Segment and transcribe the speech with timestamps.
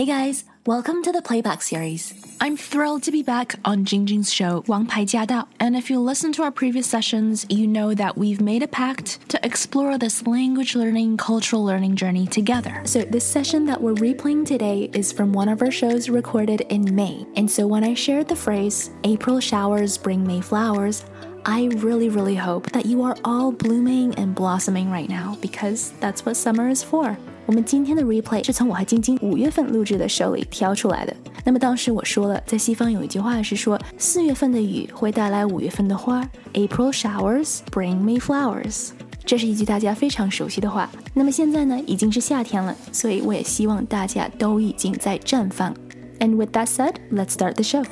[0.00, 2.14] Hey guys, welcome to the playback series.
[2.40, 5.46] I'm thrilled to be back on Jingjing's show, Wang Pai Jia Dao.
[5.60, 9.28] And if you listen to our previous sessions, you know that we've made a pact
[9.28, 12.80] to explore this language learning, cultural learning journey together.
[12.86, 16.94] So, this session that we're replaying today is from one of our shows recorded in
[16.94, 17.26] May.
[17.36, 21.04] And so, when I shared the phrase, April showers bring May flowers,
[21.44, 26.24] I really, really hope that you are all blooming and blossoming right now because that's
[26.24, 27.18] what summer is for.
[27.50, 31.12] 我们今天的 replay 是从我和晶晶五月份录制的 show 里挑出来的。
[31.44, 38.90] 那么当时我说了，在西方有一句话是说，四月份的雨会带来五月份的花，April showers bring May flowers。
[39.24, 40.88] 这是一句大家非常熟悉的话。
[41.12, 45.74] 那么现在呢，已经是夏天了，所以我也希望大家都已经在绽放。
[46.20, 47.84] And with that said, let's start the show.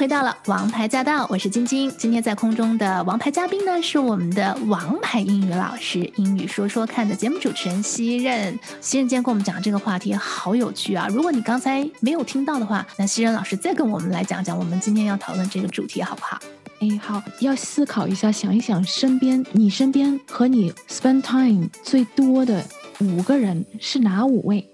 [0.00, 1.90] 回到了王牌驾到，我是晶晶。
[1.98, 8.58] 今天在空中的王牌嘉宾呢，是我们的王牌英语老师，英语说说看的节目主持人西任。
[8.80, 11.06] 西任今天跟我们讲这个话题好有趣啊！
[11.10, 16.38] 如果你刚才没有听到的话，那西任老师再跟我们来讲讲我们今天要讨论这个主题好不好？
[16.80, 22.64] 哎，好，要思考一下，想一想，身边你身边和你 spend time 最多的
[23.00, 24.66] 五个人是哪五位？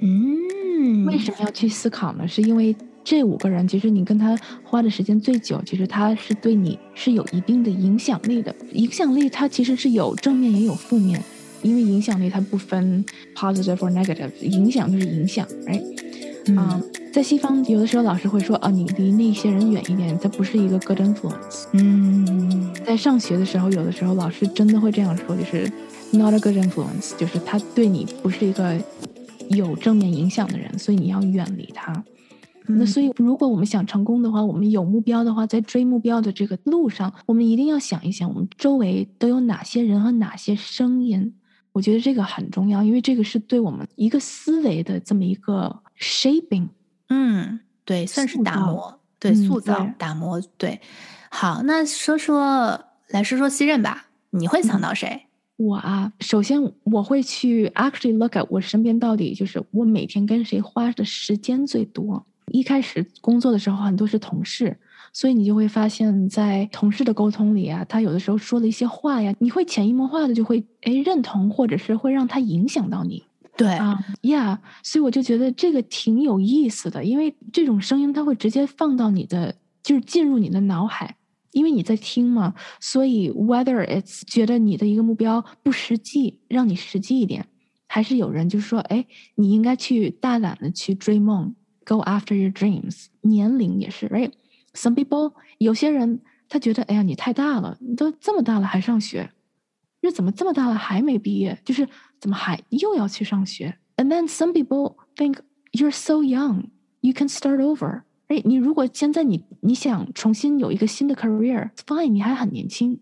[0.00, 2.26] 嗯，为什么要去思考呢？
[2.26, 2.74] 是因为。
[3.04, 8.54] 这五个人，其实你跟他花的时间最久，其实他是对你是有一定的影响力的。
[8.72, 11.22] 影响力它其实是有正面也有负面，
[11.62, 13.04] 因为影响力它不分
[13.36, 15.84] positive or negative，影响就是影响，right？
[16.46, 16.82] 嗯，
[17.12, 21.64] 在西方有的时候老师会说啊，你离那些人远一点，他不是一个 good influence。
[21.72, 25.70] 嗯，在上学的时候，有的时候老师真的会这样说，就是
[26.10, 28.78] not a good influence，就是他对你不是一个
[29.50, 32.04] 有正面影响的人，所以你要远离他。
[32.66, 41.34] 那所以，如果我们想成功的话，我们有目标的话，在追目标的这个路上，我们一定要想一想，我们周围都有哪些人和哪些声音。
[41.72, 46.68] 我觉得这个很重要，因为这个是对我们一个思维的这么一个 shaping。
[47.08, 50.40] 嗯，对，算是打磨，对，塑造、打磨。
[50.56, 50.80] 对，
[51.30, 55.26] 好，那说说，来说说西任吧，你会想到谁？
[55.56, 62.24] 我啊，首先我会去 actually look at 我身边到底就是我每天跟谁花的时间最多。
[62.52, 64.76] 一开始工作的时候，很多是同事，
[65.12, 73.24] 所以你就会发现，在同事的沟通里啊，他有的时候说的一些话呀，你会潜移默化的就会哎认同，或者是会让他影响到你。
[73.56, 81.16] 对啊，Yeah，所以我就觉得这个挺有意思的，因为这种声音它会直接放到你的，就是进入你的脑海，
[81.52, 82.54] 因为你在听嘛。
[82.80, 87.46] 所以 whether it's 觉得你的一个目标不实际，让你实际一点，
[87.86, 89.06] 还是有人就是说，哎，
[89.36, 91.54] 你应该去大胆的去追梦。
[91.84, 93.06] Go after your dreams。
[93.20, 99.30] 年龄也是，right？Some people，有些人他觉得，哎呀，你太大了，你都这么大了还上学，
[100.00, 101.58] 那怎么这么大了还没毕业？
[101.64, 105.38] 就是怎么还又要去上学？And then some people think
[105.72, 108.02] you're so young, you can start over。
[108.28, 113.00] 哎，你如果现在你你想重新有一个新的 career，fine，你还很年轻。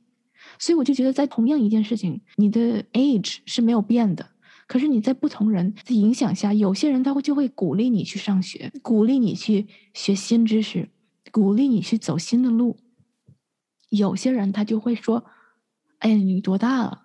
[0.59, 4.29] 所以我就觉得，在同样一件事情，你的 age 是没有变的。
[4.73, 10.89] 可是你在不同人的影响下，有些人他会就会鼓励你去上学，鼓励你去学新知识，
[11.31, 12.79] 鼓励你去走新的路。
[13.91, 15.27] 有些人他就会说
[16.01, 17.05] ：“哎，你多大了？”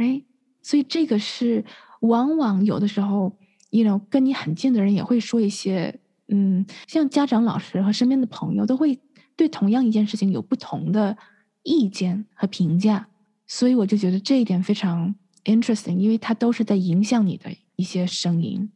[0.00, 0.22] 哎，
[0.62, 1.66] 所以这个是
[2.00, 3.36] 往往有的时候
[3.68, 8.98] ，you know，跟你很近的人也会说一些，嗯，像家长、老师和身边的朋友都会
[9.36, 11.18] 对同样一件事情有不同的
[11.62, 13.08] 意见和评价。
[13.46, 15.14] 所以我就觉得这一点非常。
[15.44, 18.70] Interesting，因为它都是在影响你的一些声音。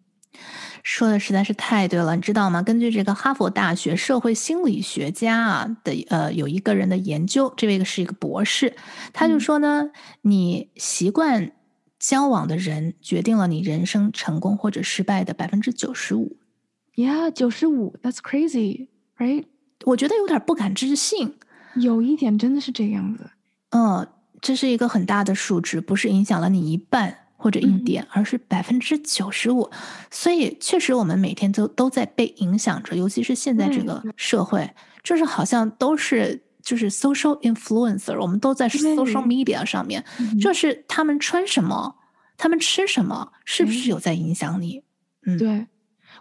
[0.82, 2.60] 说的实在是太对了，你知道吗？
[2.60, 8.74] 根据这个哈佛大学社会心理学家啊的呃有一个人的研究，这位是一个博士，
[9.12, 9.90] 他就说呢，
[10.22, 11.52] 你习惯
[12.00, 16.36] 交往的人决定了你人生成功或者失败的百分之九十五。
[16.96, 19.44] Yeah，九十五，That's crazy，right？
[19.84, 21.34] 我觉得有点不敢置信，
[21.76, 23.30] 有一点真的是这样子。
[23.70, 24.08] 嗯。
[24.44, 29.70] 这是一个很大的数值，不是影响了你一半或者一点，而是百分之九十五。
[30.10, 34.70] 所以，确实我们每天都都在被影响着，尤其是现在这个社会，
[35.02, 40.04] 就是好像都是就是 social influencer，我们都在 social media 上面，
[40.38, 41.96] 就是他们穿什么，
[42.36, 44.82] 他们吃什么，是不是有在影响你？
[45.26, 45.66] 嗯，对，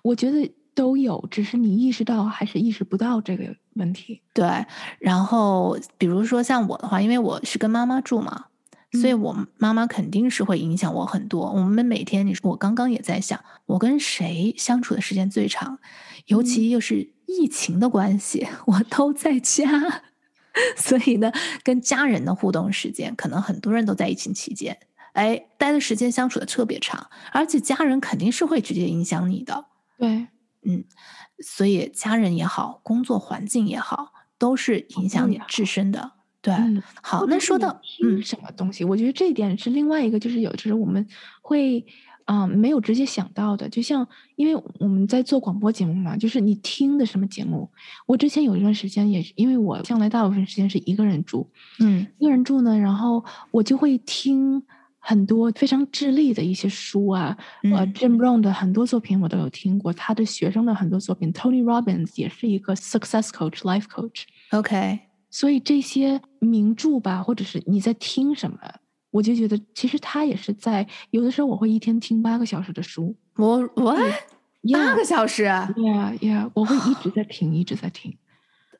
[0.02, 0.50] 我觉得。
[0.76, 4.22] 都有，只是你意识到还是意识不到这个问题。
[4.34, 4.66] 对，
[5.00, 8.46] 然后比如说像我的话，因为我是跟妈妈住嘛，
[8.94, 11.52] 所以我妈妈肯定是会影响我很多。
[11.52, 15.80] 我们每天，你说我刚刚也在想，我跟谁相处的时间最长？
[16.28, 20.04] 尤其又是疫情的关系， 我都在家，
[20.78, 21.32] 所以呢，
[21.64, 24.78] 跟家人的互动时间，可能很多人都在疫情期间。
[25.14, 29.66] 哎，待的时间相处的特别长，而且家人肯定是会直接影响你的。
[30.00, 30.28] 对，
[30.66, 30.84] 嗯，
[31.40, 36.12] 所以家人也好，工作环境也好，都是影响你自身的。
[36.42, 41.08] 对，嗯，好，那说到嗯什么东西，我觉得这一点是另外一个，就是有时候我们
[41.42, 41.86] 会。
[42.26, 44.08] 嗯，没有直接想到的，就像
[44.38, 47.70] 因为我们在做广播节目嘛，就是你听的什么节目。
[48.06, 54.64] 我之前有一段时间也是，因为我将来大部分时间是一个人住，嗯一个人住呢，然后我就会听
[55.06, 68.58] 很多非常智力的一些书啊，呃嗯，Jim Rohn 的很多作品我都有听过，他的学生的很多作品，Tony Robbins 也是一个 success coach、life coach，，OK，所以这些名著吧，或者是你在听什么，
[69.12, 73.94] 我就觉得其实他也是在有的时候我会一天听八个小时的书我我
[74.72, 78.16] 八个小时啊？Yeah Yeah，我会一直在听，一直在听。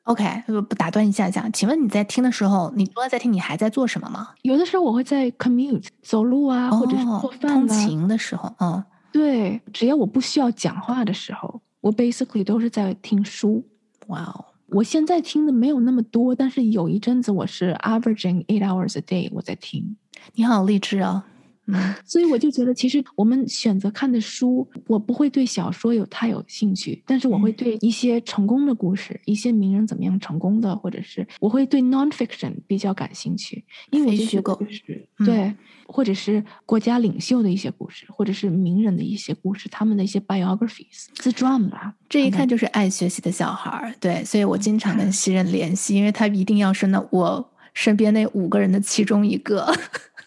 [0.04, 4.30] ，OK，不不打断一下讲，请问你在听的时候，你除了在听，你还在做什么吗？
[4.42, 13.64] 有的时候我会在 commute 走路啊，或者是哦做，饭通啊，勤的时候，嗯，对，只要我不需要讲话的时候，我 basically 都是在听书。
[14.08, 19.96] 哇哦，我现在听的没有那么多，但是有一阵子我是 averaging eight hours a day 我在听，
[20.34, 21.24] 你好励志啊，
[21.66, 35.54] 嗯所以我就觉得其实我们选择看的书，我不会对小说有太有兴趣，但是我会嗯对一些成功的故事，一些名人怎么样成功的，或者是我会对 nonfiction 比较感兴趣，因为我就觉得非虚构就是、嗯对，
[35.86, 41.94] 或者是国家领袖的一些故事，或者是名人的一些故事，他们的一些 biographies 自传吧。
[42.08, 49.74] 这一看就是爱学习的小孩儿，对，所以我经常跟西人联系，因为他一定要是那我身边那五个人的其中一个。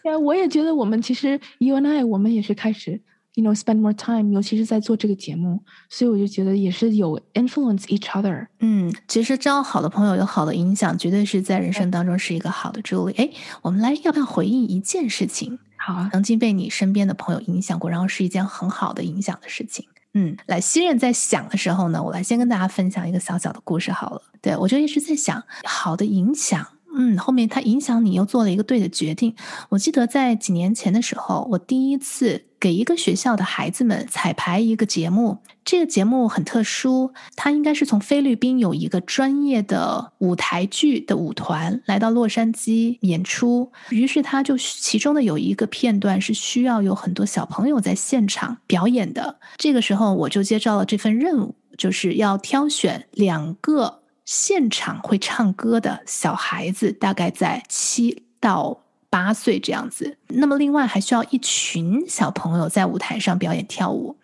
[0.02, 3.00] 对啊，我也觉得我们其实 you and I 我们也是开始
[3.34, 8.46] ，you know spend more time，尤其是在做这个节目，所以我就觉得也是有 influence each other。
[8.60, 13.14] 嗯，其实交好的朋友有好的影响，绝对是在人生当中是一个好的助力。
[13.16, 13.30] 哎，
[13.62, 19.86] 我们来要不要回应一件事情，好啊，曾经被你身边的朋友影响过，然后是一件很好的影响的事情？
[20.14, 24.22] 嗯，来，新人在想的时候呢，我来先跟大家分享一个小小的故事好了。
[24.40, 26.66] 对我就一直在想，好的影响，
[27.00, 29.34] 嗯，后面它影响你又做了一个对的决定。
[29.68, 35.38] 我记得在几年前的时候，我第一次给一个学校的孩子们彩排一个节目。
[35.64, 49.38] 这个节目很特殊，它应该是从菲律宾有一个专业的舞台剧的舞团来到洛杉矶演出，于是他就其中的有一个片段是需要有很多小朋友在现场表演的。
[49.56, 60.18] 这个时候我就接到了这份任务，就是要挑选两个现场会唱歌的小孩子，大概在七到八岁这样子。
[60.26, 64.18] 那么另外还需要一群小朋友在舞台上表演跳舞。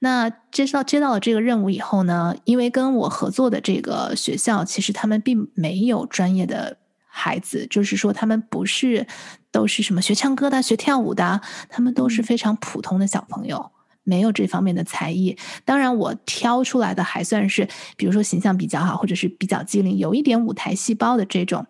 [0.00, 9.06] 那接到接到了这个任务以后呢，因为跟我合作的这个学校，其实他们并没有专业的孩子，就是说他们不是
[9.50, 11.40] 都是什么学唱歌的、学跳舞的，
[11.70, 13.70] 他们都是嗯非常普通的小朋友。
[14.08, 17.68] 没有这方面的才艺，当然我挑出来的还算是，
[17.98, 21.66] 比如说形象比较好，或者是比较机灵，有一点舞台细胞的这种。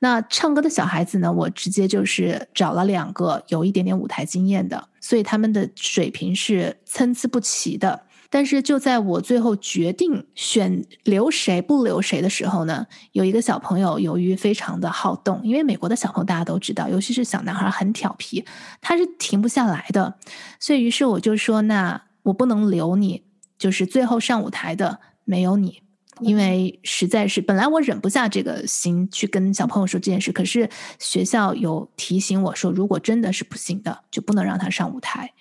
[0.00, 8.07] 那唱歌的小孩子呢，我直接就是找了两个有一点点舞台经验的，所以他们的水平是参差不齐的。
[8.30, 18.44] 但是就在我最后决定选留谁不留谁的时候呢，有一个小朋友由于非常的好动，因为美国的小朋友大家都知道，尤其是小男孩很调皮，
[18.80, 20.18] 他是停不下来的，
[20.60, 23.24] 所以于是我就说，那我不能留你，
[23.58, 25.82] 就是最后上舞台的没有你。
[26.20, 30.68] 因为实在是，本来我忍不下这个心去跟小朋友说这件事，可是
[30.98, 35.32] 学校有提醒我说，如果真的是不行的，就不能让他上舞台。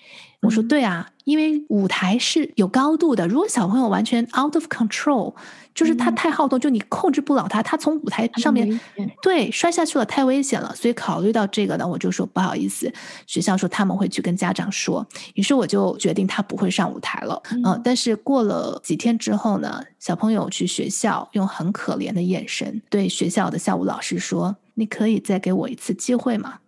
[0.41, 5.33] 我说嗯对啊，因为舞台是有高度的，如果小朋友完全 out of control，
[5.73, 8.79] 就是他嗯太好动，就你控制不了他，他从舞台上面
[9.21, 10.73] 对摔下去了，太危险了。
[10.75, 12.91] 所以考虑到这个呢，我就说不好意思，
[13.25, 17.41] 学校说他们会去跟家长说，于是我就决定他不会上舞台了。
[17.51, 26.59] 嗯呃但是过了几天之后呢，小朋友去学校用很可怜的眼神对学校的校务老师说：“你可以再给我一次机会吗？”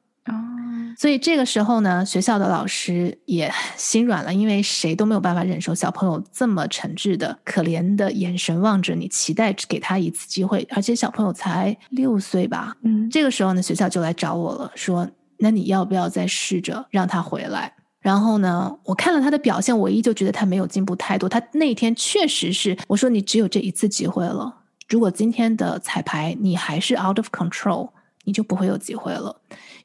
[0.89, 12.75] 啊，所以这个时候呢，学校的老师也心软了，因为谁都没有办法忍受小朋友这么诚挚的、可怜的眼神望着你，期待给他一次机会，而且小朋友才六岁吧。
[12.84, 21.27] 嗯，这个时候呢，学校就来找我了，说：“那你要不要再试着让他回来？”然后呢，我看了他的表现，我依旧觉得他没有进步太多。
[21.27, 24.55] 他那天确实是，我说你只有这一次机会了。
[24.88, 27.89] 如果今天的彩排你还是 out of control，
[28.24, 29.36] 你就不会有机会了。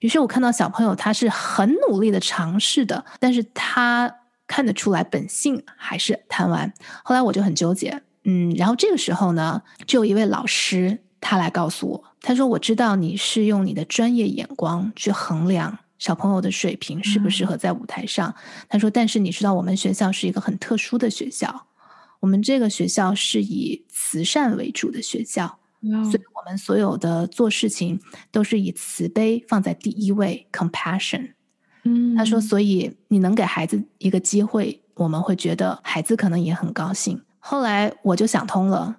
[0.00, 4.12] 于是我看到小朋友他是很努力的尝试的，但是他
[4.46, 6.72] 看得出来本性还是贪玩。
[7.02, 18.34] 后来我就很纠结，嗯，然后这个时候呢，就有一位老师他来告诉我，他说我知道你是用你的专业眼光去衡量小朋友的水平适不适合在舞台上。
[18.68, 21.66] 他说：“但是你知道，我们学校是一个很特殊的学校，
[22.20, 25.58] 我们这个学校是以慈善为主的学校，
[26.04, 28.00] 所以我们所有的做事情
[28.30, 31.32] 都是以慈悲放在第一位，compassion。”
[31.84, 38.96] 嗯，他说：“所以你能给孩子一个机会，我们会觉得孩子可能也很高兴。”后来我就想通了。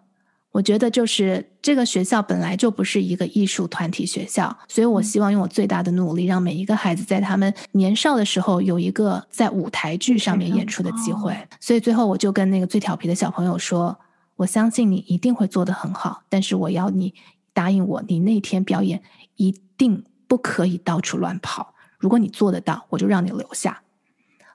[0.51, 11.36] 我觉得就是这个学校本来就不是一个艺术团体学校，所以我希望用我最大的努力，让每一个孩子在他们年少的时候有一个在舞台剧上面演出的机会。
[11.60, 13.98] 所以最后我就跟那个最调皮的小朋友说
[14.38, 17.13] ：“我相信你一定会做得很好，但是我要你
[17.54, 19.01] 答应我，你那天表演
[19.36, 21.74] 一定不可以到处乱跑。
[21.98, 23.82] 如果你做得到，我就让你留下。”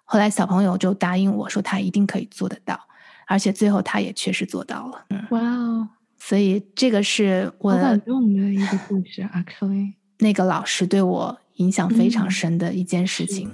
[0.05, 2.81] 后来小朋友就答应我说他一定可以做得到。
[3.27, 5.05] 而且最后他也确实做到了。
[5.31, 5.89] 哇哦！
[6.19, 9.23] 所以这个是我感动的一个故事。
[9.33, 13.49] Actually，那个老师对我影响非常深的一件事情。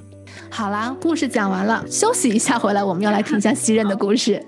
[0.50, 4.42] 好啦，故事讲完了，休息一下，回来我们要来听一下 西任的故事。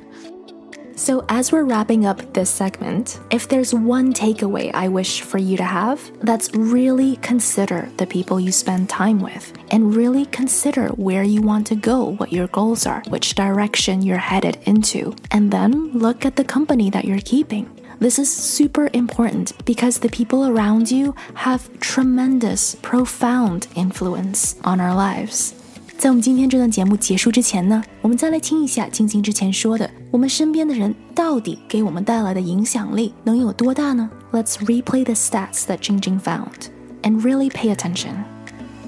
[0.99, 5.57] So, as we're wrapping up this segment, if there's one takeaway I wish for you
[5.57, 11.23] to have, that's really consider the people you spend time with and really consider where
[11.23, 15.93] you want to go, what your goals are, which direction you're headed into, and then
[15.93, 17.71] look at the company that you're keeping.
[18.01, 24.97] This is super important because the people around you have tremendous, profound influence on our
[24.97, 25.55] lives.
[25.99, 36.69] 在我们今天这段节目结束之前呢，我们再来听一下晶晶之前说的，我们身边的人到底给我们带来的影响力能有多大呢？Let's replay the stats that Jing Jing found
[37.03, 38.13] and really pay attention.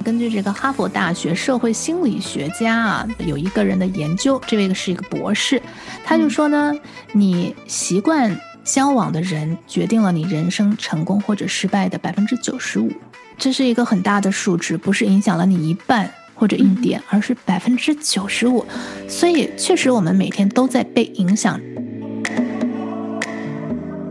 [0.05, 5.61] 根据这个哈佛大学社会心理学家啊，有一个人的研究，这位是一个博士，
[6.05, 6.73] 他就说呢，
[7.11, 12.93] 你习惯交往的人决定了你人生成功或者失败的百分之九十五，
[13.37, 16.09] 这是一个很大的数值，不是影响了你一半。
[16.40, 18.66] 或者一点，而是百分之九十五，
[19.08, 21.60] 所以确实我们每天都在被影响。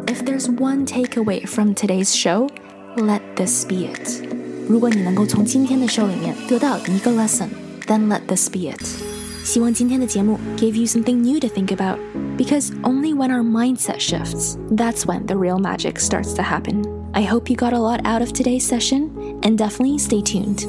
[0.06, 2.48] If there's one takeaway from today's show,
[2.96, 4.22] let this be it.
[4.68, 7.48] 如果你能够从今天的 show 里面得到一个 lesson,
[7.86, 8.80] then let this be it.
[9.44, 11.98] 希望今天的节目 gave you something new to think about,
[12.38, 16.82] because only when our mindset shifts, that's when the real magic starts to happen.
[17.12, 19.10] I hope you got a lot out of today's session,
[19.42, 20.64] and definitely stay tuned.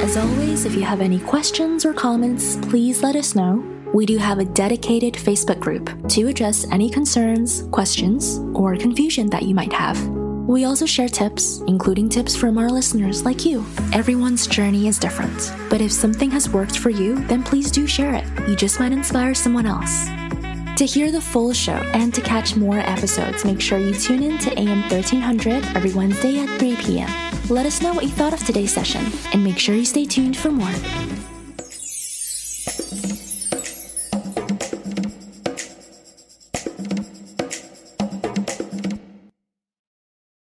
[0.00, 3.64] As always, if you have any questions or comments, please let us know.
[3.94, 9.44] We do have a dedicated Facebook group to address any concerns, questions, or confusion that
[9.44, 10.04] you might have.
[10.46, 13.64] We also share tips, including tips from our listeners like you.
[13.92, 18.14] Everyone's journey is different, but if something has worked for you, then please do share
[18.14, 18.24] it.
[18.48, 20.06] You just might inspire someone else.
[20.76, 24.38] To hear the full show and to catch more episodes, make sure you tune in
[24.38, 27.33] to AM 1300 every Wednesday at 3 p.m.
[27.50, 30.34] Let us know what you thought of today's session and make sure you stay tuned
[30.34, 30.72] for more.